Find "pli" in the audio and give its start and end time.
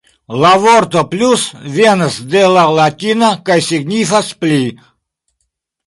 4.41-4.67